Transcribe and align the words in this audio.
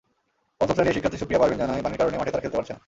পঞ্চম 0.59 0.75
শ্রেণির 0.77 0.95
শিক্ষার্থী 0.95 1.19
সুপ্রিয়া 1.21 1.41
পারভীন 1.41 1.59
জানায়, 1.63 1.83
পানির 1.85 1.99
কারণে 2.01 2.19
মাঠে 2.19 2.31
তারা 2.31 2.43
খেলতে 2.43 2.59
পারছে 2.59 2.73
না। 2.73 2.79